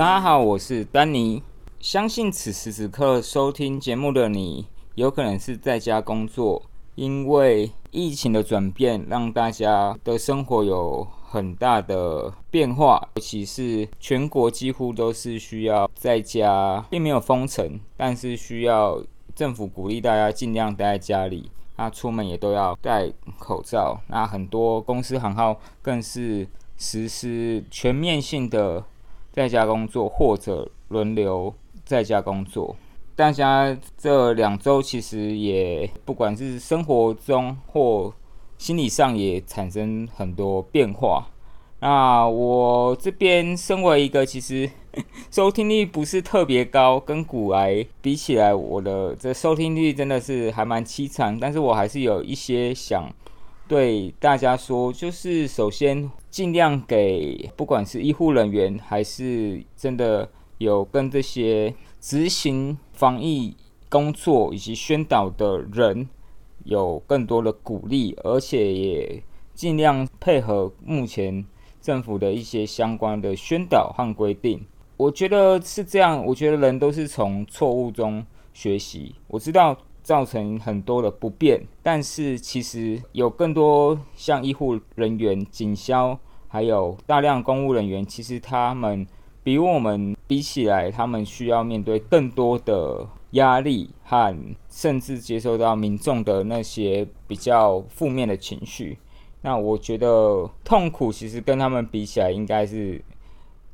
[0.00, 1.42] 大家好，我是丹尼。
[1.78, 6.62] 相信此时此刻收听节目的你，有可能是在家工作，
[6.94, 13.10] 因为疫情的转变，让大家的生活有很大的变化。
[13.16, 18.98] 尤其是全国几乎都是需要在家，并没有封城，但是需要
[19.34, 21.50] 政府鼓励大家尽量待在家里。
[21.76, 24.00] 那出门也都要戴口罩。
[24.08, 28.82] 那很多公司行号更是实施全面性的。
[29.40, 32.76] 在家工作或者轮流在家工作，
[33.16, 38.12] 大家这两周其实也不管是生活中或
[38.58, 41.26] 心理上也产生很多变化。
[41.80, 44.70] 那我这边身为一个其实
[45.32, 51.40] 收听率不是特别高，跟骨癌比起来，我的这收听率真的是还蛮凄惨。
[51.40, 53.10] 但是我还是有一些想。
[53.66, 63.56] 对大家说，就是首先尽量给不管是医护人员，还是真的有跟这些执行防疫
[63.88, 66.08] 工作以及宣导的人，
[66.64, 69.22] 有更多的鼓励，而且也
[69.54, 71.44] 尽量配合目前
[71.80, 74.64] 政府的一些相关的宣导和规定。
[74.96, 79.14] 我觉得是这样，我觉得人都是从错误中学习。
[79.26, 79.76] 我知道。
[80.02, 89.06] 造成很多的不便，但是其实有更多像医护人员、警消，还有大量公务人员，其实他们
[89.42, 94.36] 比我们比起来，他们需要面对更多的压力和
[94.68, 98.98] 甚至接受到民众的那些比较负面的情绪。
[99.42, 103.02] 那我觉得痛苦其实跟他们比起来，应该是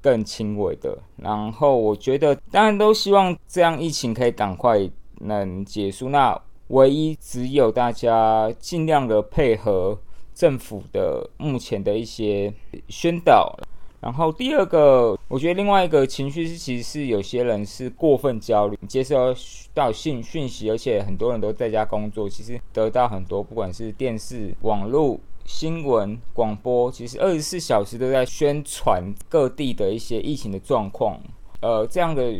[0.00, 0.98] 更轻微的。
[1.16, 4.88] 然后我觉得，当然都希望这样疫情可以赶快。
[5.20, 9.98] 能结束，那唯一只有大家尽量的配合
[10.34, 12.52] 政府的目前的一些
[12.88, 13.56] 宣导。
[14.00, 19.34] 然后第二个，我觉得另外一个情绪是，其实是有些人是过分焦虑，接收
[19.74, 31.18] 到信讯息，而且很多人都在家工作，其实得到很多，不管是电视、网络、新闻、广播，其实二十四小时都在宣传各地的一些疫情的状况。
[31.60, 32.34] 呃，这样的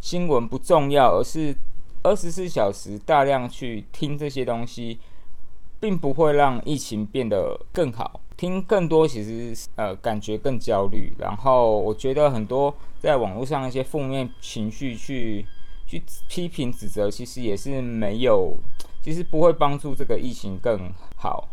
[0.00, 1.54] 新闻不重要，而是。
[2.08, 4.98] 二十四小时大量去听这些东西，
[5.78, 8.18] 并不会让疫情变得更好。
[8.34, 11.12] 听更多，其实呃感觉更焦虑。
[11.18, 15.44] 然后我觉得很多在网络上一些负面情绪去
[15.86, 18.56] 去批评指责，其实也是没有，
[19.02, 21.46] 其实不会帮助这个疫情更好。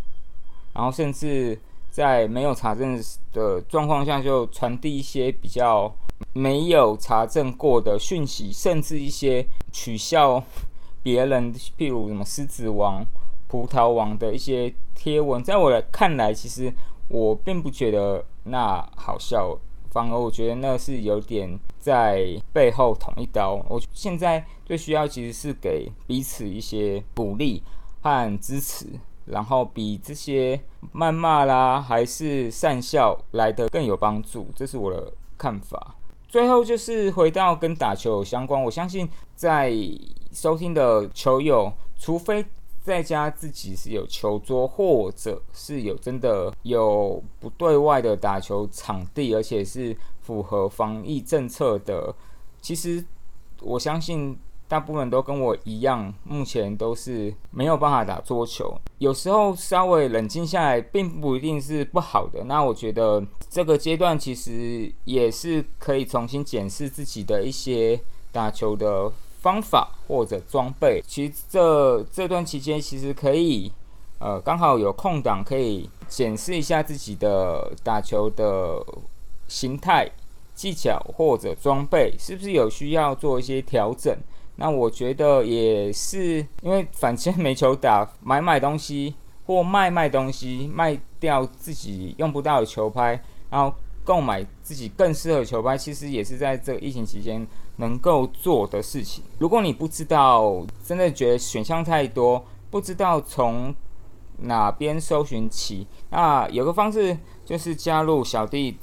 [0.73, 1.59] 然后甚至
[1.91, 2.97] 在没有查证
[3.33, 5.93] 的状况下，就传递一些比较。
[6.33, 10.43] 没有查证过的讯息，甚至一些取笑
[11.03, 13.05] 别人，譬如什么狮子王、
[13.47, 16.73] 葡萄王的一些贴文，在我看来，其实
[17.07, 19.57] 我并不觉得那好笑，
[19.91, 23.63] 反而我觉得那是有点在背后捅一刀。
[23.69, 27.61] 我现在最需要其实是给彼此一些鼓励
[28.01, 28.87] 和支持，
[29.25, 30.59] 然后比这些
[30.93, 35.95] 谩骂啦，还是善笑来的更有帮助，这是我的看法。
[36.35, 39.07] 最后就是回到跟打球有相关，我相信
[39.37, 39.73] 在
[40.33, 42.45] 收听的球友，除非
[42.83, 52.13] 在家自己是有球桌，或者是有真的有不对外的打球场地，而且是符合防疫政策的，
[52.61, 53.01] 其实
[53.61, 54.37] 我相信。
[54.67, 58.75] 大部分都跟我一样，目前都是没有办法打桌球。
[58.97, 62.43] 有时候稍微冷静下来，并不一定是不好的。
[62.45, 67.99] 那我觉得这个阶段其实也是可以重新检视自己的一些
[68.31, 70.99] 打球的方法或者装备。
[71.05, 73.71] 其实这这段期间，其实可以
[74.19, 78.83] 呃刚好有空档，可以检视一下自己的打球的
[79.47, 80.09] 形态、
[80.55, 84.17] 技巧或者装备，是不是有需要做一些调整。
[84.57, 89.13] 那我觉得也是，因为反正没球打，买买东西
[89.45, 93.73] 或卖卖东西，卖掉自己用不到的球拍，然后
[94.03, 97.45] 购买自己更适合球拍，其实也是在这个疫情期间
[97.77, 99.23] 能够做的事情。
[99.39, 103.75] 如果你不知道，真的觉得选项太多，不知道从
[104.37, 108.77] 哪边搜寻起，那有个方式就是加入小弟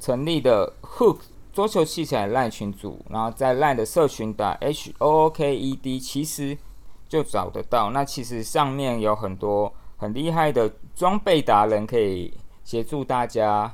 [0.00, 1.18] 成立的 Hook。
[1.54, 6.58] 桌球器材赖群组，然后在赖的社群打 H O O K E D，其实
[7.08, 7.92] 就找得到。
[7.92, 12.34] 那其实上面有很多很厉害的装备达人，可以
[12.64, 13.72] 协助大家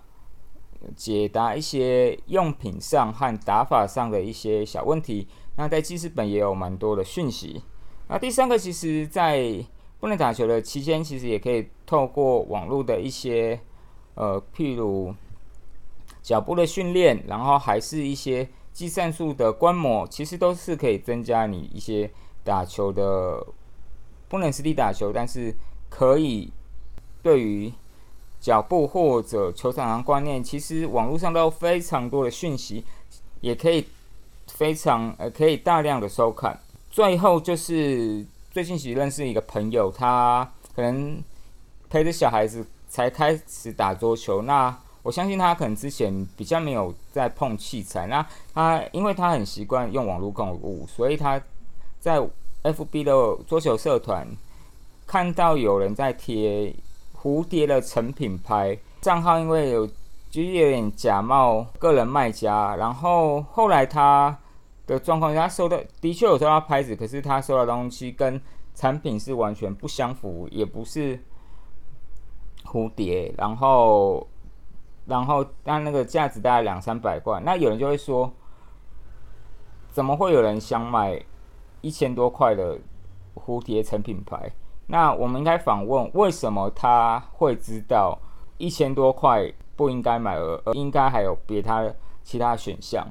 [0.95, 5.27] 解答一些用品上和打法上的一些小问题。
[5.57, 7.63] 那在记事本也有蛮多的讯息。
[8.09, 9.65] 那第三个，其实在
[9.99, 13.59] 不能打球的期间，其实也可以透过网络的一些
[14.17, 15.15] 呃，譬如。
[16.23, 22.11] 脚步的训练，然后还是一些计算术的观摩，其实都是可以增加你一些
[22.45, 23.45] 打球的，
[24.29, 25.55] 不能实地打球，但是
[25.89, 26.53] 可以
[27.23, 27.73] 对于
[28.41, 32.85] 脚步或者球场上观念，其实网络上都有非常多的讯息，
[33.41, 33.87] 也可以
[34.47, 36.59] 非常呃可以大量的收看。
[36.91, 41.23] 最后就是最近其实认识一个朋友，他可能
[41.89, 44.43] 陪着小孩子才开始打桌球。
[44.43, 48.07] 那我相信他可能之前比较没有在碰器材。
[48.07, 51.41] 那他因为他很习惯用网络购物，所以他
[51.99, 52.21] 在
[52.63, 53.13] FB 的
[53.47, 54.27] 桌球社团
[55.07, 56.75] 看到有人在贴。
[57.23, 64.35] 蝴蝶的成品牌账号，因为有就是有点假冒个人卖家，然后后来他
[64.87, 68.41] 的状况，他收到的确有收到拍子，可是他收到东西跟
[68.75, 71.23] 产品是完全不相符，也不是
[72.65, 74.27] 蝴蝶，然后
[75.11, 78.33] 然后但那个价值大概两三百块，那有人就会说，
[79.91, 81.21] 怎么会有人想买
[81.81, 82.79] 一千多块的
[83.35, 84.53] 蝴蝶成品牌？
[84.87, 88.17] 那我们应该反问，为什么他会知道
[88.57, 91.93] 一千多块不应该买，而而应该还有别他
[92.23, 93.05] 其他选项？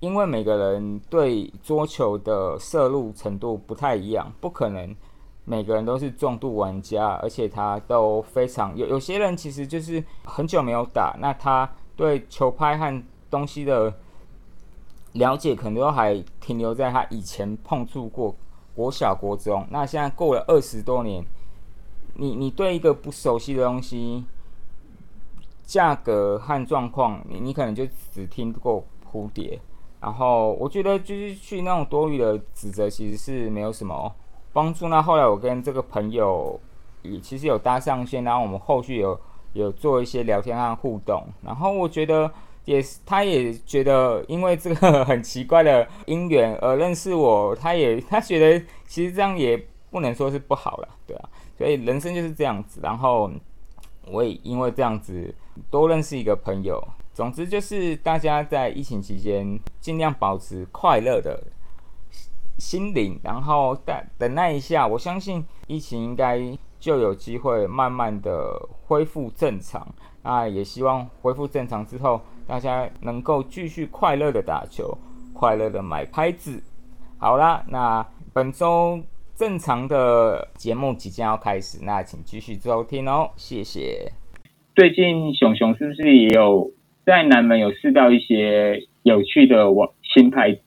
[0.00, 4.96] 因为每个人对桌球的摄入程度不太一样，不可能
[5.44, 8.86] 每个人都是重度玩家，而且他都非常有。
[8.86, 13.94] 有些人其实就是很久没有打，那他对球拍和东西的
[15.12, 18.34] 了解，可能都还停留在他以前碰触过。
[18.72, 21.22] 国小、国中，那现在过了二十多年，
[22.14, 24.24] 你你对一个不熟悉的东西，
[25.64, 28.82] 价格和状况，你你可能就只听过
[29.12, 29.60] 蝴蝶，
[30.00, 34.14] 然后我觉得就是去那种多余的指责，其实是没有什么
[34.52, 34.88] 帮助。
[34.88, 36.58] 那后来我跟这个朋友
[37.02, 39.18] 也其实有搭上线，然后我们后续有
[39.52, 42.30] 有做一些聊天和互动，然后我觉得。
[42.66, 49.60] 也是，他也觉得因为这个很奇怪的姻缘而认识我，他也他觉得其实这样也
[49.90, 52.78] 不能说是不好了，对啊，所以人生就是这样子。
[52.80, 53.28] 然后
[54.06, 55.34] 我也因为这样子
[55.68, 56.80] 多认识一个朋友。
[57.12, 61.42] 总之就是大家在疫情期间尽量保持快乐的
[62.60, 66.38] 心灵，然后等等待一下，我相信疫情应该
[66.78, 68.54] 就有机会慢慢的
[68.86, 69.88] 恢复正常。
[70.22, 72.20] 那也希望恢复正常之后。
[72.46, 74.98] 大家能够继续快乐的打球，
[75.32, 76.60] 快乐的买拍子。
[77.16, 78.98] 好啦，那本周
[79.36, 84.12] 正常的节目即将要开始，那请继续收听哦，谢谢。
[84.74, 86.72] 最近熊熊是不是也有
[87.06, 90.58] 在南门有试到一些有趣的网新拍？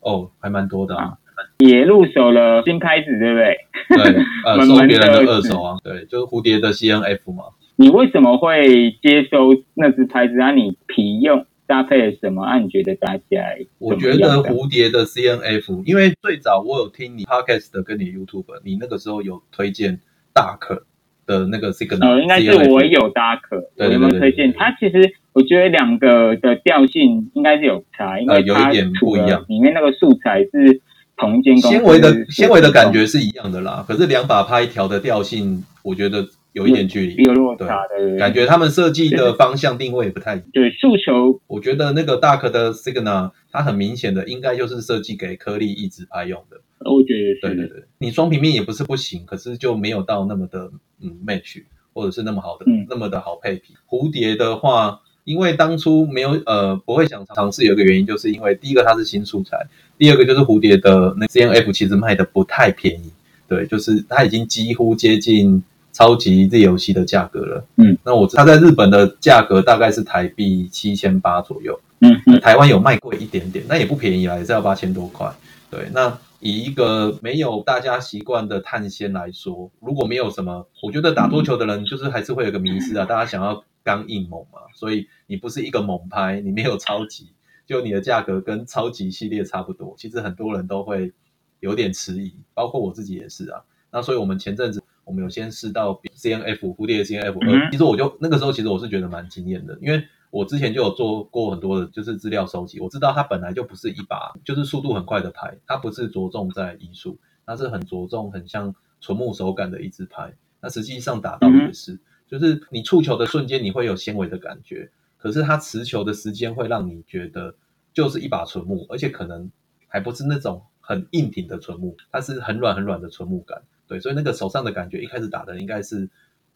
[0.00, 1.16] 哦，还蛮多的啊，
[1.60, 3.56] 也入手了新拍子，对不对？
[3.96, 7.44] 对，呃， 收别人的二手啊，对，就是蝴蝶的 C N F 嘛。
[7.76, 10.38] 你为什么会接收那只拍子？
[10.40, 12.42] 啊，你皮用搭配了什么？
[12.42, 13.58] 啊，你觉得搭起来？
[13.78, 20.00] 我觉得蝴蝶的 C N F，因为最早我有听你 Podcast 的跟你 YouTube，你那个时候有推荐
[20.34, 20.84] 大可
[21.26, 24.52] 的那个 Signal，呃，应该是我有大可，有没有推荐？
[24.52, 30.82] 它其实我觉得两个的调性应该是有差，因为有一点不一样，里面那个素材是
[31.20, 36.26] 同间纤维的纤维的感觉是一样的啦，可是两把拍调的调性，我觉得。
[36.52, 38.44] 有一点距离，有落差的感觉。
[38.44, 40.48] 他们设计的方向定位也不太一样。
[40.52, 46.56] 对，诉求，我觉得那个大颗的 Signal，它很明显的应该就是设计给颗粒一直拍用的。
[46.80, 51.62] 我觉得对对对，你双平面也不是不行，可是就没有到那么的嗯 match，
[51.92, 53.76] 或者是那么好的那么的好配比。
[53.88, 59.68] 蝴蝶的话，因为当初没有呃不会想尝试，有一个原因就是因为第一个它是新素材，
[60.00, 63.12] 第二个就是蝴蝶的那 C N F 其实卖的不太便宜。
[63.46, 65.62] 对，就是它已经几乎接近。
[65.92, 75.28] 超级 Z 游戏的价格了，嗯，那我它在日本的价格大概是台币七千八左右，嗯，台湾有卖贵一点点，那也不便宜啊，也是要八千多块。
[75.68, 87.26] 对，那以一个没有大家习惯的碳纤来说，如果没有什么，我觉得打桌球的人就是还是会有个迷失啊，大家想要刚硬猛嘛，所以你不是一个猛拍，你没有超级，
[87.70, 91.12] 就你的价格跟超级系列差不多，其实很多人都会
[91.60, 93.62] 有点迟疑，包括我自己也是啊。
[93.90, 94.82] 那所以我们前阵子。
[95.02, 110.32] 我们有先试到 C N F 蝴蝶 C N F 二，其实我就那个时候其实我是觉得蛮惊艳的，因为我之前就有做过很多的，就是资料收集，我知道它本来就不是一把就是速度很快的牌，它不是着重在移速，它是很着重很像纯木手感的一支牌。
[110.60, 111.98] 那实际上打到也是，
[112.28, 117.54] 就是你触球的瞬间你会有纤维的感觉，可是它持球的时间会让你觉得
[117.92, 119.50] 就是一把纯木，而且可能
[119.86, 123.62] 还不是那种很硬挺的纯木，它是很软很软的纯木感。
[123.86, 126.08] 对，所以那个手上的感觉，一开始打的应该是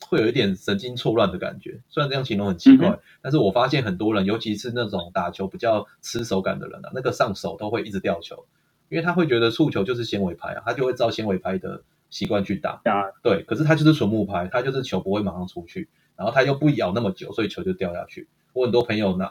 [0.08, 1.80] 会有一点神经错乱的感觉。
[1.90, 8.46] 虽然这样形容很奇怪，但是我发现很多人，尤其是那种打球比较吃手感的人啊，那个上手都会一直掉球，
[8.88, 12.80] 因为他会觉得触球就是纤维拍啊，他就会照纤维拍的习惯去打。
[13.22, 18.28] 对，可是他就是纯木拍，他就是球不会马上出去，然后他又不咬那么久，所以球就掉下去。
[18.54, 19.30] 我很多朋友拿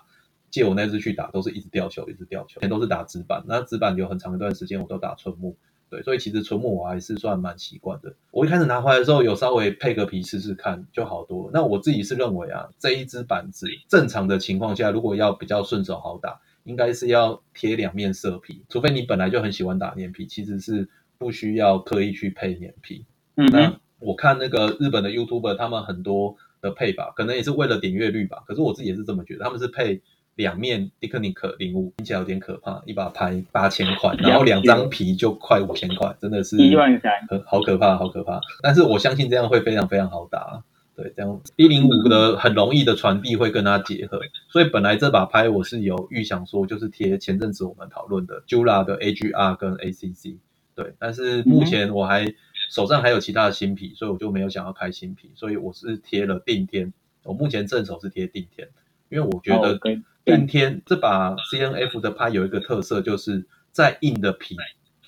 [0.51, 2.59] 借我那支去打，都是一直掉球，一直掉球。
[2.59, 5.57] 以前都是打直板，那直板有很长一段时间我都打纯木。
[5.89, 8.15] 对，所以其实纯木我还是算蛮习惯的。
[8.31, 11.51] 我一开始拿回来的时候，有稍微配个皮试试看，就好多了。
[11.53, 20.89] 那我自己是认为啊，这一支板子正常的情况下，如果要比较顺手好打，应该是要贴两面色皮，除非你本来就很喜欢打粘皮，其实是
[21.19, 23.05] 不需要刻意去配粘皮。
[23.35, 28.39] 嗯，那我看那个日本的 YouTuber，他们很多的配法，可能也是为了点阅率吧。
[28.47, 30.01] 可是我自己也是这么觉得，他们是配。
[30.35, 38.41] 两面迪克尼克零五听起来有点可怕，一把拍八千块，然后两张皮就快五千块，真的是一万三，很好可怕，好可怕。
[38.63, 40.63] 但是我相信这样会非常非常好打，
[40.95, 50.37] 对，这样 B 零五的很容易的传递会跟它结合，所以本来这把拍我是有预想说就是贴前阵子我们讨论的 Jula 的 AGR 跟 ACC，
[50.73, 52.33] 对，但是目前我还
[52.69, 56.91] 手上还有其他的新皮，所以我就没有想要开新皮，所以我是贴了定天，
[57.23, 58.67] 我目前正手是贴定天，
[59.09, 59.79] 因为我觉得。
[60.25, 64.55] 定天这把 C N F 的拍有一个特色，就是再硬的皮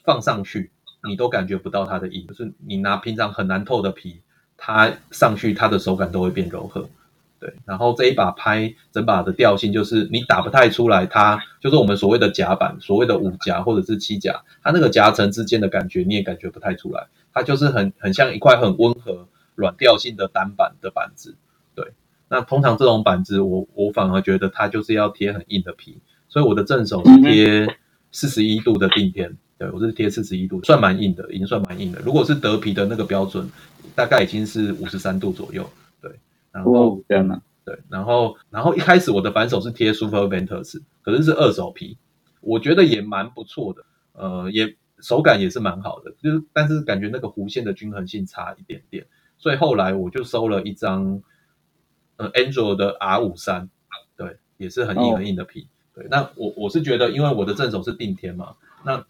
[0.03, 0.71] 放上去，
[1.07, 2.27] 你都感觉不到它的硬。
[2.27, 4.19] 就是你拿平常很难透的皮，
[4.57, 6.89] 它上去它的手感都会变柔和。
[7.39, 21.35] 对，然后这一把拍整把的调性就是你打不太出来，它就是我们所谓的夹板，所谓的五夹或者是七夹，它那个夹层之间的感觉你也感觉不太出来，它就是很很像一块很温和软调性的单板的板子。
[21.75, 21.91] 对
[22.29, 27.77] 那通常这种板子，我我反而觉得它就是要贴很硬的皮，所以我的正手是贴
[28.11, 32.01] 四十一度的定片，对我是贴四十一度，算蛮硬的，已经算蛮硬的。
[32.03, 33.47] 如果是德皮的那个标准，
[33.93, 35.69] 大概已经是五十三度左右，
[36.01, 36.11] 对。
[36.51, 37.41] 然后这样吗？
[37.65, 41.97] 对，然后然后一开始我的反手是贴 Super Ventus，可是是二手皮，
[42.39, 49.05] 我觉得也蛮不错的，呃，也手感也是蛮好的，就是但是感觉那个弧线的均衡性差一点点，
[49.37, 51.21] 所以后来我就收了一张。
[52.17, 53.69] 呃，Angel 的 R 五三，
[54.15, 55.67] 对，也是很硬很硬的皮。
[55.93, 59.05] 对，那我我是觉得，因为我的正手是定天嘛，那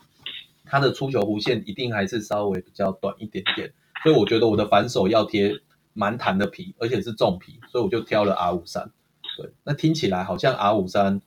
[0.64, 5.54] 它的出球弧线一定还是稍微比较短一点点，所以我觉得我的反手要贴
[5.94, 8.90] 蛮弹的皮，而且是重皮，所以我就挑了 R 五三。
[9.38, 11.22] 对，那听起来好像 R 五三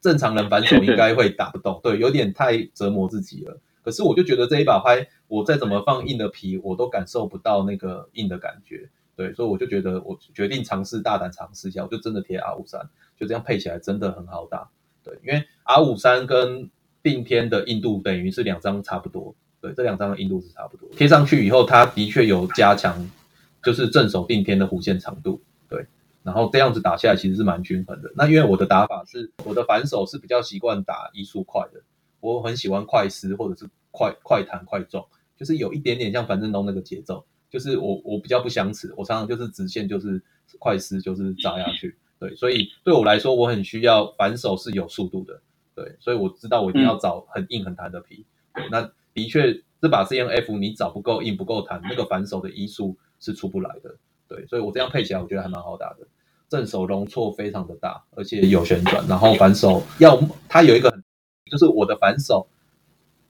[0.00, 3.58] 正常人反手应该会打不动，对，有点太折磨自己了。
[3.82, 8.88] 可是我就觉得这一把拍，我再怎么放硬的皮，我都感受不到那个硬的感觉。
[9.14, 14.70] 对，所以我就觉得我决定尝试大胆尝试一下，我就真的贴 R 五三，就这样配起来真的很好打。
[15.04, 16.70] 对，因为 R 五三跟
[17.02, 20.88] 定天的硬度等于是两张差不多，对，这两张的硬度是差不多。
[20.96, 23.10] 贴上去以后，它的确有加强，
[23.62, 25.42] 就是正手定天的弧线长度。
[25.68, 25.86] 对，
[26.22, 28.10] 然后这样子打下来其实是蛮均衡的。
[28.16, 31.82] 那因为我的打法是，我的反手是比较习惯打一速快的，
[32.22, 37.22] 我很喜欢快撕或者是快快弹快中，就是有一点点像樊振东那个节奏。
[37.50, 40.22] 就是我我比较不相似，我常常就是直线就是
[40.58, 45.38] 快撕就是扎下去，对，所以对我来说我很需要反手是有速度的，
[45.74, 48.24] 对，所以我知道我一定要找很硬很弹的皮，
[48.70, 49.52] 那的确
[49.82, 56.06] 这把 C N F 你找不够硬不够弹，那个反手的一速是出不来的，对，所以我这样配起来我觉得还蛮好打的，
[56.48, 60.90] 正手容错非常的大，而且有旋转，然后反手要它有一个
[61.52, 62.46] 就是我的反手。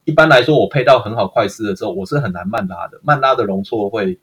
[0.05, 4.17] 一般来说，我配到很好快撕的时候，我是很难慢拉的，慢拉的容错会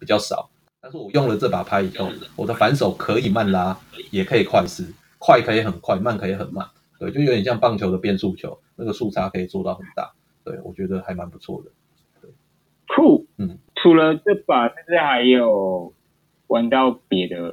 [0.00, 0.50] 比较少。
[0.80, 3.78] 但是我用了这把拍以后，我的反手可以慢拉，
[4.10, 6.66] 也可以快撕，快可以很快，慢可以很慢，
[6.98, 10.12] 对，就有点像棒球的变速球，那个速差可以做到很大，
[10.44, 11.70] 对我觉得还蛮不错的。
[12.20, 12.30] 对
[12.88, 15.92] 酷，嗯，除了这把，是不是还有
[16.48, 17.52] 玩到别的？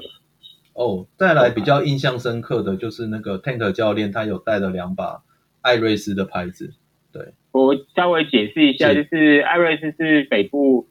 [0.73, 5.23] 哦，再来比较印象深刻的就是那个 Tank 教练，他有带了两把
[5.61, 6.73] 艾瑞斯的牌子。
[7.13, 10.87] 对，我稍微解释一下，就是艾瑞斯是北部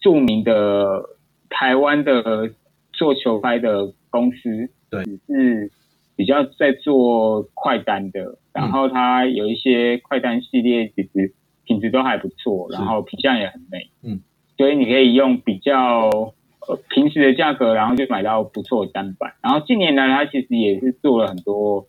[0.00, 1.00] 著名的
[1.48, 2.50] 台湾的
[2.92, 5.70] 做球拍的公司，对，是
[6.16, 11.32] 比较在做快单的，然后它有一些快单系列，其实
[11.64, 14.20] 品质都还不错，然后品相也很美，嗯，
[14.58, 16.34] 所以你可以用比较
[16.66, 21.86] 呃平时的价格，然后就买到不错的单板，然后近年来它其实也是做了很多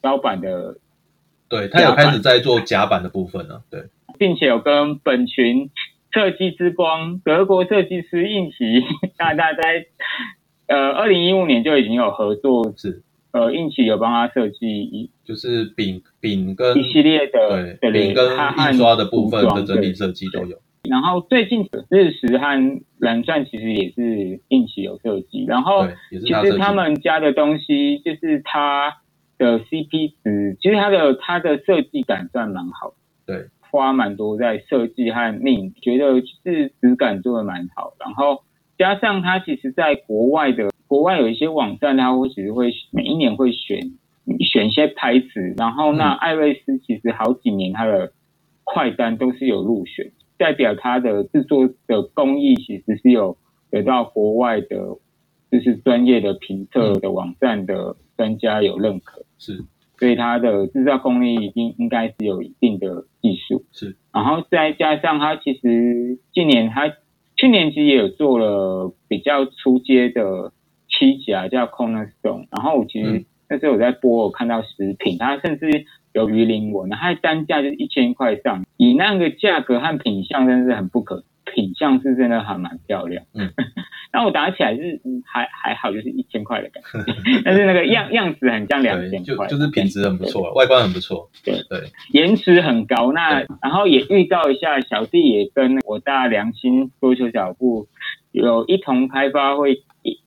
[0.00, 0.78] 高版的。
[1.52, 3.84] 对他有开始在做甲板的部分了，对，
[4.18, 5.68] 并且有跟本群
[6.10, 8.56] 设计之光德国设计师应奇，
[9.18, 9.86] 大家在
[10.66, 13.02] 呃二零一五年就已经有合作，是。
[13.34, 28.98] 呃应奇有帮他设计一就是饼饼跟一系列的对饼跟印刷的部分的整体设计都有，然后最近日食和蓝钻其实也是应奇有设计，然后其实他们家的东西就是它
[29.42, 32.94] 的 CP 值，其实它的它的设计感算蛮好，
[33.26, 38.42] 对，花蛮多在设计和命觉得是质感做的蛮好，然后
[38.78, 43.80] 加上它其实在国外的国外有一些网站，它会其实会每一年会选
[44.52, 48.12] 选一些牌子，然后那艾瑞斯其实好几年它的
[48.62, 50.12] 快单都是有入选。
[50.38, 53.36] 代表它的制作的工艺其实是有
[53.70, 54.76] 得到国外的，
[55.52, 59.64] 就是专业的评测的网站的专家有认可，是，
[59.98, 66.88] 所以它的制造工艺应应该是有一定的技术，是，然后再加上它其实今年它
[67.34, 70.52] 去年其实也有做了比较出街的
[70.88, 75.86] 七甲叫 Cornerstone，然后我其实那时候我在播我看到食品，它甚至。
[76.14, 81.24] 有鱼鳞纹，它的单价就是一千块上，以那个价格和品相，真是很不可。
[81.44, 83.50] 品相是真的还蛮漂亮，嗯，
[84.12, 87.12] 那我打起来是还还好，就是一千块的感觉，
[87.44, 91.54] 但是那个样样子很像两千块，就就是品质很不错，外观很不错，对。
[91.68, 91.80] 对，
[92.12, 93.12] 颜值很高。
[93.12, 97.88] 那然后也预告一下，小弟也跟我大良心桌球脚步
[98.30, 99.82] 有一同开发，会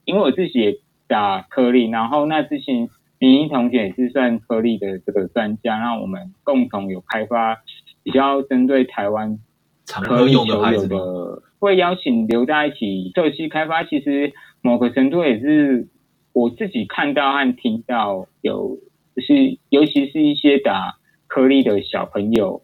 [0.06, 2.90] 因为我自己也打颗粒，然后那之前。
[3.18, 7.58] 林一同学也是算颗粒的这个专家，那我们共同有开发
[8.04, 9.40] 比较针对台湾
[9.88, 13.84] 颗粒球友的，会邀请留在一起社区开发。
[13.84, 15.88] 其实某个程度也是
[16.34, 18.78] 我自己看到和听到，有
[19.16, 20.96] 就是尤其是一些打
[21.28, 22.62] 颗粒的小朋友，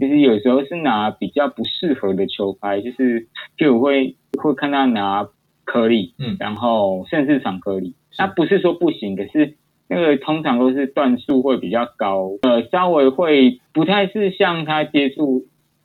[0.00, 5.28] 其实有时候是拿比较不适合的球拍，就是就会会看到拿
[5.64, 9.54] 颗粒，嗯，然后甚至长颗粒，那不是说不行，可是。
[9.86, 15.44] 那个通常都是段数会比较高，呃，稍微会不太是像他接触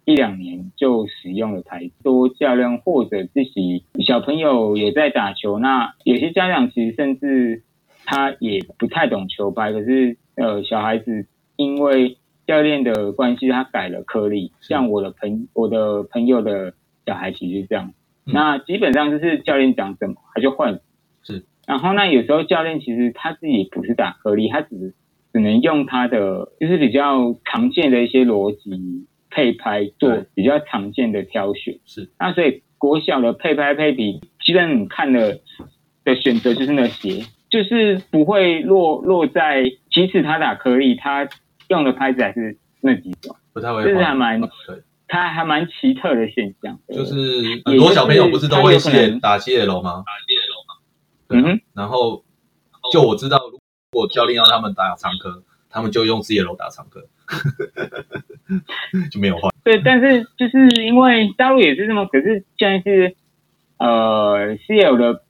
[0.10, 7.62] 一两年就使用了台多教练或者自己小朋友也在打球，那有些家长其实甚至
[8.06, 12.18] 他也不太懂球拍，可是呃小孩子因为
[12.48, 16.74] 教练的关系，他改了颗粒，像我的朋我的朋友的
[17.06, 17.94] 小孩其实是这样，
[18.26, 20.80] 那基本上就是教练讲什么他就换。
[21.22, 21.46] 是。
[21.68, 24.96] 然后那有时候教练其实他自己不是打颗粒，他只
[25.32, 31.80] 只能用他的就是比较常见的一些逻辑配拍做比较常见的挑选。
[31.86, 35.40] 是，那所以国小的配拍配比，基本上你看的
[36.04, 41.28] 的选择就是那些，就是不会落落在，即使他打颗粒，他
[41.68, 44.42] 用的拍子还是那几种，不太会，这是还蛮，
[45.08, 46.80] 他还蛮奇特的现象。
[46.88, 47.16] 就是
[47.66, 50.04] 很多小朋友不是都会写打 C L 吗？
[50.06, 50.60] 打 C L。
[51.32, 52.24] 嗯，然后
[52.92, 53.60] 就我知道，如
[53.92, 57.06] 果教练要他们打长科，他们就用 C L 打长科，
[59.12, 59.54] 就没有换。
[59.64, 63.16] 对，但是就是因为大陆也是这么，可是现在是
[63.78, 65.24] 呃 C L 的，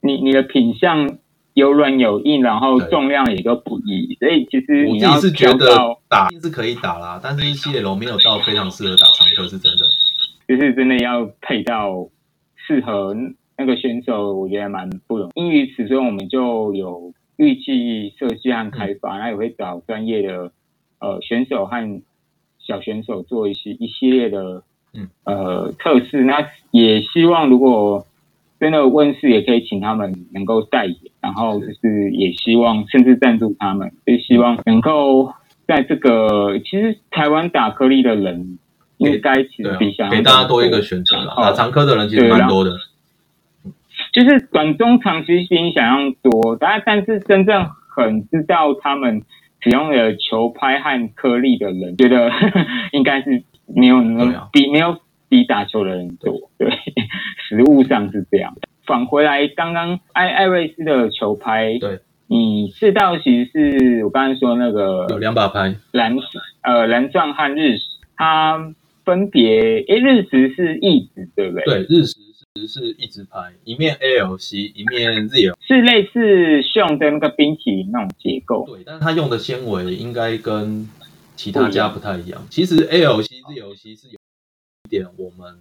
[0.00, 1.18] 你你的品相
[1.54, 5.66] 有软有硬，然后重量也都不一，所以其实我自己是觉得
[6.08, 9.84] 打是可以打啦，但是 C L 没有到非常适合打长科，是真的，
[10.46, 12.08] 就是真的要配到
[12.56, 13.14] 适合。
[13.60, 20.52] 那个选手我觉得蛮不容易，因于此，所以我们就有预计设计和开发，然后也会找专业的
[21.00, 22.02] 呃选手和
[22.58, 24.62] 小选手做一些一系列的
[24.94, 25.08] 嗯。
[25.24, 26.24] 呃测试。
[26.24, 28.06] 那也希望如果
[28.60, 35.32] 真的问世，也可以请他们能够代言，然后就是也希望甚至赞助他们，就希望能够
[35.66, 38.58] 在这个其实台湾打颗粒的人
[38.96, 42.76] 应该其实比想给大家多一个选择了，打长科的人其实蛮多的。
[44.12, 49.22] 就是短中长期比想象多，但但是真正很知道他们
[49.60, 52.30] 使用了球拍和颗粒的人，觉得
[52.92, 56.50] 应该是没有那比没有比打球的人多。
[56.58, 56.70] 对，
[57.48, 58.54] 实物上是这样。
[58.86, 66.16] 返回来，刚刚艾艾瑞斯的球拍，对，你试到其实是我刚才说那个有两把拍，蓝
[66.62, 67.82] 呃蓝钻和日食，
[68.16, 68.72] 它
[69.04, 71.64] 分别诶日食是一直对不对？
[71.64, 72.16] 对，日食。
[72.66, 78.64] 是一直拍，一面 ALC，一面 ZL，是类似用的那个冰淇淋那种结构。
[78.66, 80.88] 对，但是它用的纤维应该跟
[81.36, 82.44] 其他家不太一样。
[82.50, 84.18] 其实 ALC、ZLC 是有
[84.84, 85.60] 一点我们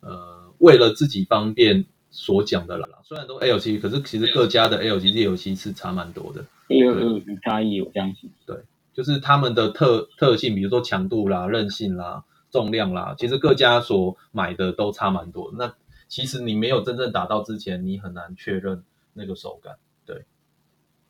[0.00, 2.88] 呃为了自己方便所讲的啦。
[3.04, 6.44] 虽然都 ALC，可是其实各家的 ALC、ZLC 是差蛮多的。
[6.68, 8.30] 有有差异，我相信。
[8.46, 8.56] 对，
[8.94, 15.52] 就是他们的特特性，比如说强度啦、韧性啦、重量啦，其实各家所买的都差蛮多。
[15.58, 15.74] 那
[16.08, 19.74] 其实你没有真正打到之前，你很难确认那个手感。
[20.06, 20.24] 对，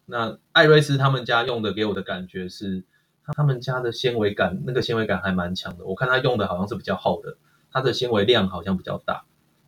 [0.06, 2.84] 那艾瑞斯他们家用的给我的感觉是，
[3.24, 5.84] 他他们家的纤维感，那个纤维感还蛮强的。
[5.84, 7.36] 我看他用的好像是比较厚的，
[7.72, 9.24] 它的纤维量好像比较大。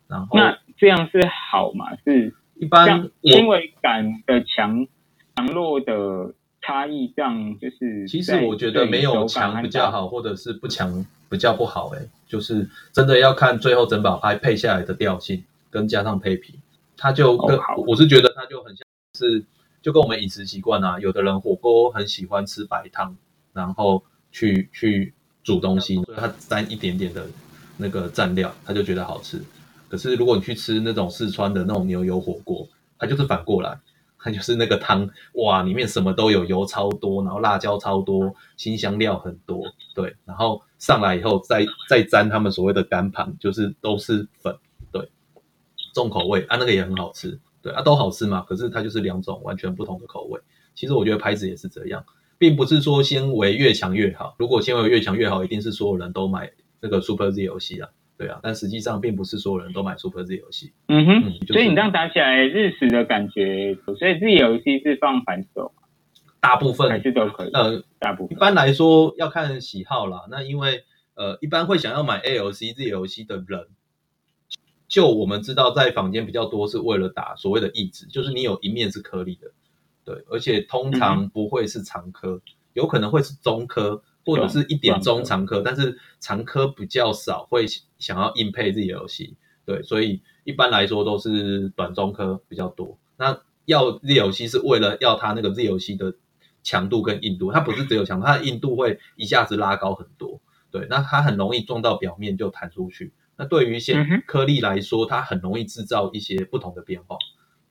[0.08, 1.96] 然后那这样是好嘛？
[2.04, 4.86] 是一般纤维感的强
[5.34, 11.88] 强弱的差异，这样就是其实我觉得没有强比较好，或者是不强比较不好。
[11.94, 16.58] 哎，就是真的要看最后整把拍配下来的调性，跟加上配皮，
[16.96, 18.86] 它就跟我是觉得它就很像
[19.18, 19.44] 是
[19.82, 23.16] 就跟我们饮食习惯啊，有的人火锅很喜欢吃白汤，
[23.52, 27.26] 然后去去煮东西，所以他沾一点点的
[27.76, 29.42] 那个蘸料，他就觉得好吃。
[29.88, 33.78] 可是如果你去吃那种四川的那种牛油火锅，它就是反过来，
[34.26, 39.62] 它就是那个汤哇，里面什么都有，油超多，然后辣椒超多，新香料很多，
[39.94, 44.52] 对，然后上来以后再再沾他们所谓的干盘，就是都是粉，
[44.90, 45.08] 对，
[45.94, 48.44] 重口味啊，那个也很好吃，对啊，都好吃嘛。
[48.48, 50.40] 可是它就是两种完全不同的口味。
[50.74, 52.04] 其实我觉得牌子也是这样，
[52.36, 54.34] 并不是说纤维越强越好。
[54.40, 57.88] 如果纤维越强越好，一定是所有人都买那个 Super Z 游戏啊。
[58.18, 60.72] 对啊，但实际上并不是所有人都买 Super Z 游戏。
[60.88, 65.74] 嗯哼，所以你这样打起来日食的感觉，所以 Z 游戏是放反手，
[66.40, 67.50] 大部分还是都可以。
[67.52, 70.24] 呃，大部分一般来说要看喜好啦。
[70.30, 73.66] 那因为呃，一般会想要买 ALC Z 游戏的人，
[74.88, 79.50] 就我们知道在坊间比较多是为了打所谓的意志，就是你有一面是颗粒的，
[80.06, 82.40] 对，而且通常不会是长颗，
[82.72, 84.02] 有可能会是中颗。
[84.26, 87.64] 或者是一点中长科，但是长科比较少会
[87.96, 92.98] 想要硬配 Z 游戏，对，所以一般来说都是短中科比较多。
[93.16, 96.16] 那要 Z 游戏是为了要它那个 Z 游戏的
[96.64, 100.40] 强度跟硬度，它不是只有强，它的硬度会一下子拉高很多，
[100.72, 103.12] 对，那它很容易撞到表面就弹出去。
[103.36, 107.16] 那对于一些颗粒来说，它很容易制造一些不同的变化，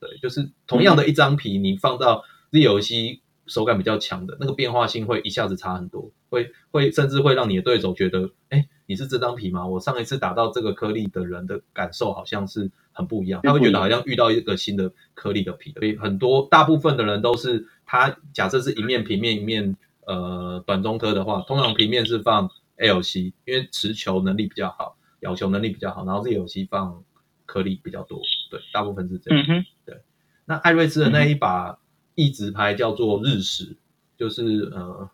[0.00, 3.20] 对，就是同样的一张皮，你放到 Z 游戏。
[3.46, 9.66] 手感比较强的那个变化性会一下子差很多，会会甚至会让你的对手觉得，哎，你是这张皮吗？
[9.66, 15.72] 我上一次打到这个颗粒的人的感受好像是很不一样，他会觉得好像遇到一个新的颗粒的皮。
[15.72, 27.04] 所以很多大部分的人都是，他假设是一面平面一面呃短中科的话，通常平面是放 LC，因为持球能力比较好，咬球能力比较好，然后是 LC 放
[27.44, 29.64] 颗粒比较多，对，大部分是这样。
[29.84, 30.00] 对，
[30.46, 31.78] 那艾瑞斯的那一把。
[32.16, 33.76] 一直拍叫做日食，
[34.18, 35.08] 就是呃，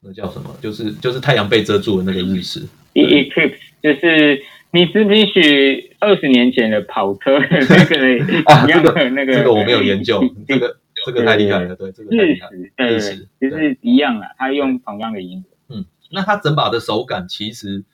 [0.00, 0.54] 那叫什么？
[0.60, 2.66] 就是就是太阳被遮住的那个日食。
[2.92, 10.76] eclipse 就是你是不许二十年前的跑车 那个啊，这个那个这个我没有研究，这个
[11.06, 15.44] 这个太厉害了，对，这个日食日食就是一样啊，他用同样的音。
[15.68, 17.84] 嗯，那他整把的手感其实，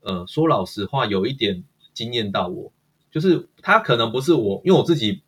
[0.00, 2.72] 呃，说老实话，有一点惊艳到我，
[3.12, 5.20] 就是他可能不是我，因为我自己。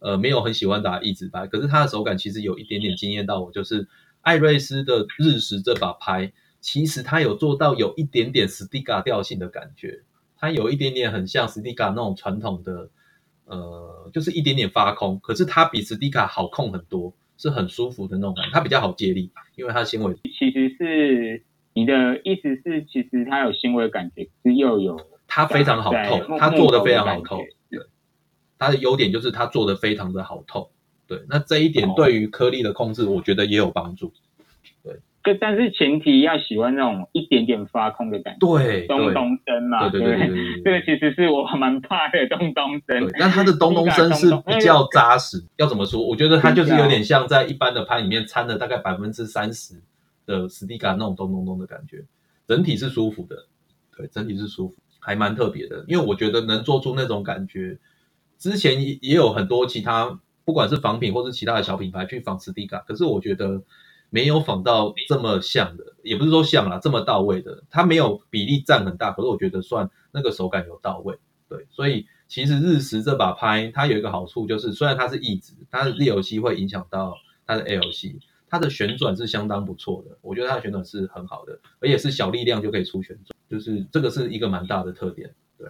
[0.00, 3.52] 呃，没有很喜欢打一直拍，可是它的手感其实有一点点惊艳到我。
[3.52, 3.86] 就是
[4.22, 10.02] 艾瑞斯的日食这把拍，其实它有做到有一点点斯蒂卡调性的感觉，
[10.36, 12.90] 它有一点点很像斯蒂卡那种传统的，
[13.44, 20.14] 呃，就是一点点发空，可是它比斯蒂卡好控很多，是很舒服的那种感觉，它比较好接力，因为它纤维。
[20.24, 27.42] 其实是你的意思是，其实它有纤维感觉，是又有它非常好透，它做的非常好透。
[28.60, 30.70] 它的优点就是它做的非常的好透，
[31.08, 34.12] 对，那这一点对于颗粒的控制，我觉得也有帮助，
[34.84, 35.00] 对。
[35.22, 43.00] 这但是前提要喜欢那种一点点发空的感觉，对，咚咚声嘛，对对对对，这个其实是我蛮怕的咚咚声。
[43.00, 46.06] 对，但它的咚咚声是比较扎实，要怎么说？
[46.06, 49.80] 我觉得它就是有点像在一般的拍里面掺了大概百分之三十
[50.26, 52.04] 的斯蒂卡那种咚咚咚的感觉，
[52.46, 53.46] 整体是舒服的，
[53.96, 57.78] 对，整体是舒服，还蛮特别的，因为我觉得能做出那种感觉。
[58.40, 63.62] 之前也也有很多其他，不管是仿品或是其他的小品牌去仿斯蒂卡，可是我觉得
[64.08, 71.18] 没有仿到这么像的，也不是说像啦，这么到位的，它没有比例占很大，可是我觉得算那个手感有到位，
[71.50, 77.14] 对，所以其实日食这把拍它有一个好处就是，虽然它是一直，它的 ZLC 会影响到
[77.46, 78.16] 它的 LC，
[78.48, 85.68] 它的旋转是相当不错的，我觉得它的旋转是很好的，而且是小力量就可以出旋转，就是这个是一个蛮大的特点，对。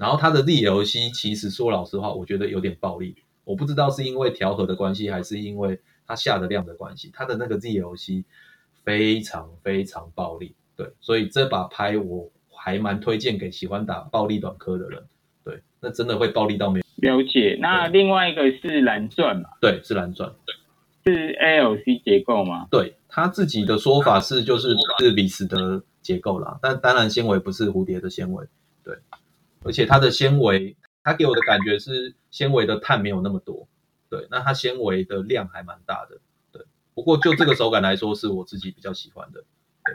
[0.00, 3.14] 然后它的 ZLC 其实说老实话，我觉得有点暴力。
[3.44, 8.24] 我不知道是因为调和的关系，还是因为它下的量的关系，它的那个 ZLC
[8.82, 10.54] 非常非常暴力。
[10.74, 15.04] 对，所以这把拍我还蛮推荐给喜欢打暴力短科的人。
[15.44, 17.58] 对，那真的会暴力到没了解。
[17.60, 19.50] 那另外一个是蓝钻嘛？
[19.60, 20.32] 对，是蓝钻。
[21.04, 22.68] 对，是 ALC 结构吗？
[22.70, 26.58] 对他自己的说法是，就是是李斯的结构啦。
[26.62, 28.46] 但当然纤维不是蝴蝶的纤维。
[29.62, 33.68] 而且它的纤维，它给我的感觉是纤维的碳没有那么多，
[34.08, 36.18] 对，那它纤维的量还蛮大的，
[36.52, 36.64] 对。
[36.94, 39.40] 不过就这个手感来说，是我自己比较喜欢的，
[39.84, 39.94] 对。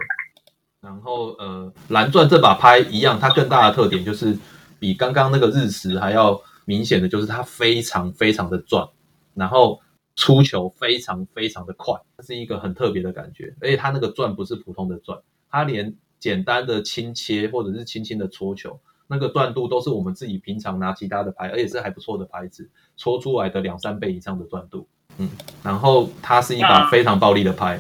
[0.81, 4.37] 然后呃，蓝钻这把拍一样，它更大的特点就是
[4.79, 8.87] 比刚刚那个日食还要明显的就是它非常非常的转，
[9.33, 9.81] 然后
[10.15, 13.55] 出球非常非常的快，是一个很特别的感觉。
[13.61, 24.87] 而且它那个转不是普通的转，它连简单的轻切或者是轻轻的搓球，那个转度都是我们自己平常拿其他的牌，而且是还不错的牌子搓出来的两三倍以上的转度。
[25.17, 25.29] 嗯，
[25.63, 27.79] 然后它是一把非常暴力的拍。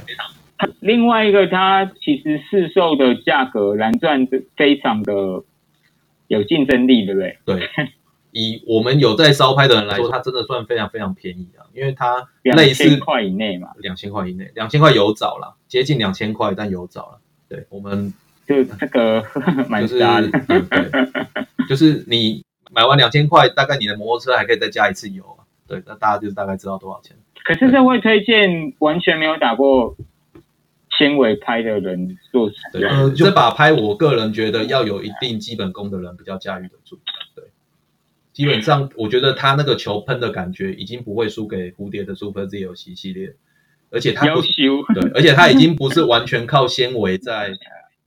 [0.79, 5.43] 另外一个，它其实市售的价格蓝钻非常的
[6.27, 7.37] 有竞争力，对不对？
[7.45, 7.69] 对，
[8.31, 17.19] 以我们有在烧拍的人来说，它真的算非常非常便宜啊，因为它类似块以内嘛，两千块以内，两千块有找了，接近两千块，但有找了。
[17.49, 18.13] 对，我们
[18.47, 19.23] 就这个
[19.67, 20.61] 蛮渣的，对，
[21.67, 25.45] 就是你买完两千块，大概你的摩托车还可以再加一次油啊。
[25.67, 27.15] 对，那大家就大概知道多少钱。
[27.43, 29.95] 可是这会推荐完全没有打过。
[30.97, 36.97] 纤维拍的人做成，呃，这把拍，我个人觉得要有一定基本功的人比较驾驭得住。
[37.35, 37.43] 对，
[38.31, 43.35] 基本上我觉得他那个球喷的感觉已经不会输给蝴蝶的 Super Z 游戏系列，
[43.91, 47.49] 而且他不对，而且他已经不是完全靠纤维在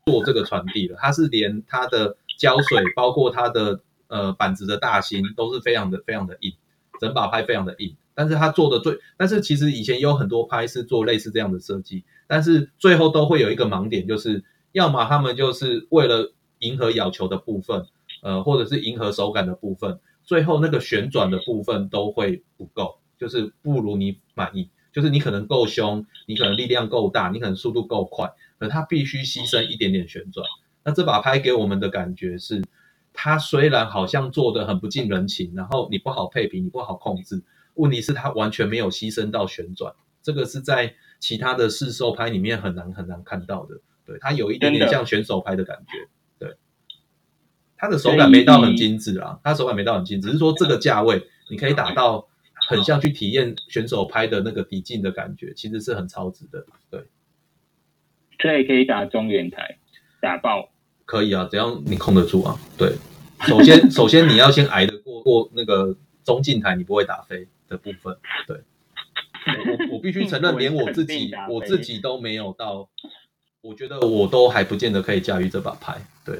[0.08, 6.52] 做这个传递了，它是连它的胶水，包括它的呃板子的大芯都是非常的非常的硬，
[7.00, 7.96] 整把拍非常的硬。
[8.14, 14.42] 但是它做的最，但是其实以前也有很多拍是做类似这样的设计，但是最后都会有一个盲点，就是
[14.72, 17.86] 要么他们就是为了迎合咬球的部分，
[18.22, 30.44] 呃，或者是迎合手感的部分，最后那个旋转的部分都会不够，就是不如你满意，就是你可能够凶，你可能力量够大，你可能速度够快，可它必须牺牲一点点旋转。
[30.84, 32.62] 那这把拍给我们的感觉是，
[33.12, 37.42] 它虽然好像做的很不近人情，然后你不好配比，你不好控制。
[37.74, 43.80] 问题是它完全没有牺牲到旋转，这个是在其他的试售拍里面很难很难看到的。
[44.04, 46.08] 对，它有一点点像选手拍的感觉。
[46.38, 46.56] 对，
[47.76, 52.26] 它的手感没到很精致啊，它手感没到很精致，只是说这个价位你可以打到
[52.68, 56.66] 很像去体验选手拍的那个底劲的感觉，其实是很超值的。
[56.90, 57.04] 对，
[58.38, 59.76] 这也可以打中远台
[60.20, 60.70] 打爆，
[61.04, 62.58] 可以啊，只要你控得住啊。
[62.78, 62.94] 对，
[63.40, 67.46] 首先 首先你要先挨得过过那个中近台，你不会打飞。
[67.70, 68.56] 的部分，对，
[69.90, 72.88] 我我必须承认，连我自己 我自己都没有到，
[73.60, 76.38] 我觉得我都还不见得可以驾驭这把拍，对，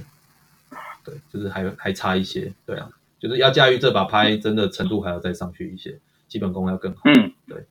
[1.05, 2.89] 对，就是还还差一些，对啊，
[3.21, 7.63] 就是要驾驭这把拍，真的程度还要再上去一些，基本功要更好，嗯，对，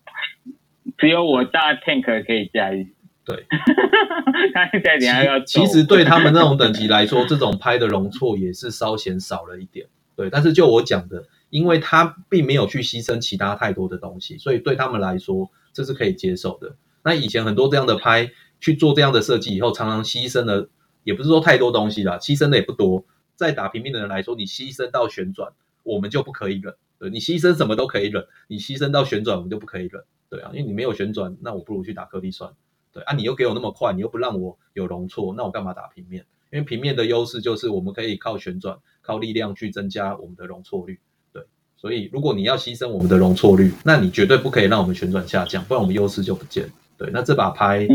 [0.99, 2.93] 只有我大 tank 可以驾驭，
[3.27, 3.45] 对，
[4.55, 9.85] 他现在下要，其实对他们那种等级来说，这种拍的容错也是稍显少了一点，
[10.15, 11.25] 对，但是就我讲的。
[11.49, 16.75] 因为他并没有去牺牲其他太多的东西，所以对他们来说这是可以接受的。
[17.03, 20.69] 那以前很多这样的拍去做这样的设计以后，常常牺牲了，
[21.05, 23.05] 也不是说太多东西啦，牺牲的也不多。
[23.37, 26.73] 在打平面的人来说，你牺牲到旋转，我们就不可以忍。
[26.99, 30.03] 对你牺牲什么都可以忍，你牺牲到旋转，我们就不可以忍。
[30.29, 32.51] 对啊，因为你没有旋转，那我不如去打颗粒算。
[32.97, 36.25] 对啊，你又给我那么快，你又不让我有容错，那我干嘛打平面？
[36.51, 40.99] 因为平面的优势就是我们可以靠旋转、靠力量去增加我们的容错率。
[41.31, 41.43] 对
[41.75, 46.69] 所以，如果你要牺牲我们的容错率，那你绝对不可以让我们旋转下降，不然我们优势就不见了。
[46.97, 47.87] 对，那这把拍，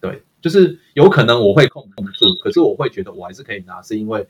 [0.00, 4.26] 对，就是有可能我会控不住，可是我会觉得我还是可以拿，是因为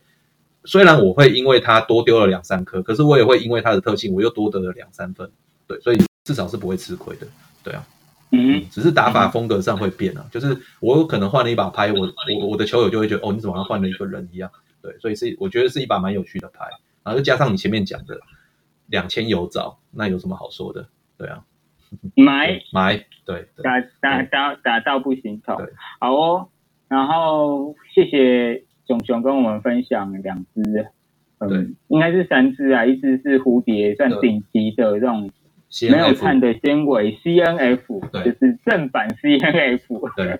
[0.65, 5.31] 虽然我会因为它多丢了两三颗，可是我也会因为它的特性，我又多得了两三分。
[5.65, 7.25] 对，所以至少是不会吃亏的。
[7.63, 7.87] 对啊，
[8.31, 12.01] 嗯，只是打法风格上会变啊，就是我有可能换了一把拍，我
[12.39, 14.49] 我我的球友就会觉得，哦，你怎么像换了一个人一样？
[14.81, 16.65] 对，所以是我觉得是一把蛮有趣的牌，
[17.03, 18.19] 然后又加上你前面讲的。
[18.91, 20.83] 两千有找，那有什么好说的？
[21.15, 21.45] 对啊，
[22.15, 25.61] 买买， 对，打打打打到不行，好，
[25.99, 26.49] 好哦。
[26.87, 30.87] 然后谢谢熊熊跟我们分享两只，
[31.37, 35.29] 嗯，应该是三只啊，一只是蝴蝶，算顶级的这种
[35.91, 40.09] 没有碳的纤维 C N F，就是正版 C N F。
[40.15, 40.39] 对。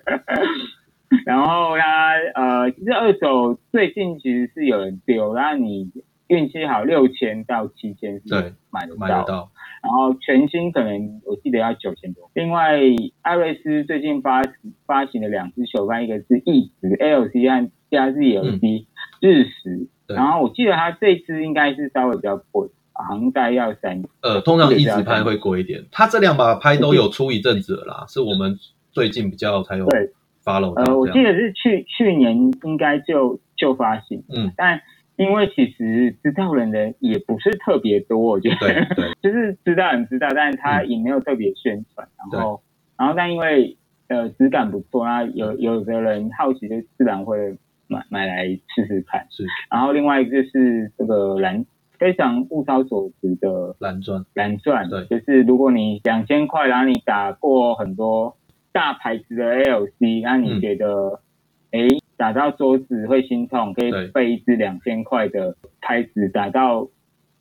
[1.26, 5.90] 然后它呃，其实二手最近其实是有人丢，然后你。
[6.30, 8.94] 运气好，六千到七千是买得
[9.26, 9.50] 到，
[9.82, 12.30] 然后全新可能我记得要九千多。
[12.34, 12.78] 另外，
[13.22, 14.40] 艾瑞斯最近发
[14.86, 18.86] 发行的两只球拍，一个是 E 值 LC 和加 ZLC
[19.20, 22.68] 日食，然后我记得它这只应该是稍微比较贵，
[23.14, 24.02] 应该要三。
[24.22, 28.58] 呃，通常一直拍会贵一点，他这两把拍都有出一阵子了啦，是我们
[28.92, 29.86] 最近比较才有
[30.42, 30.72] 发了。
[30.76, 34.80] 呃，我记得是去去年应该就就发行，嗯，但。
[35.16, 38.86] 因为其实知道人的也不是特别多，我觉得，
[39.22, 42.62] 就是知道人知道，但是他也没有特别宣传，然后，
[42.96, 43.76] 然后但因为
[44.08, 47.36] 呃质感不错啊，有有的人好奇就自然会
[47.86, 49.26] 买买来试试看。
[49.28, 51.66] 是，然后另外一个就是这个蓝
[52.00, 58.34] 非常物超所值的蓝钻，蓝钻，对，就是如果你两千块，然后你打过很多
[58.72, 61.20] 大牌子的 LC，那你觉得，
[61.72, 61.80] 哎，
[62.16, 66.88] 打到桌子会心痛，可以备一支两千块的拍子，打到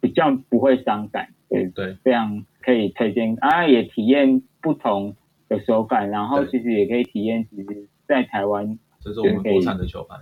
[0.02, 3.38] 比较不会伤感，对对，这样可以推荐。
[3.40, 5.16] 啊，也体验不同
[5.48, 8.78] 的手感，然后其实也可以体验，其实在台湾。
[9.02, 10.16] 这是我们国产的球拍，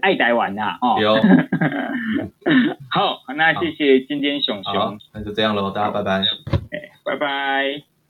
[0.00, 0.98] 爱台湾呐，哦。
[1.00, 1.14] 有。
[2.90, 6.22] 好，那谢谢尖尖熊熊，那就这样喽，大家拜拜。
[7.04, 7.91] 拜拜。